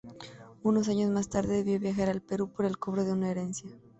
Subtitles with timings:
[0.63, 3.69] Unos años más tarde debió viajar al Perú por el cobro de una herencia.